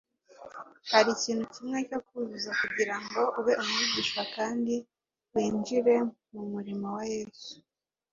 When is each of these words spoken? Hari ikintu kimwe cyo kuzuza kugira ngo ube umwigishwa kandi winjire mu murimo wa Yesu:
Hari 0.91 1.09
ikintu 1.17 1.43
kimwe 1.53 1.79
cyo 1.87 1.99
kuzuza 2.07 2.51
kugira 2.61 2.95
ngo 3.03 3.21
ube 3.39 3.53
umwigishwa 3.61 4.21
kandi 4.35 4.73
winjire 5.33 5.95
mu 6.33 6.41
murimo 6.51 6.87
wa 6.97 7.03
Yesu: 7.13 7.51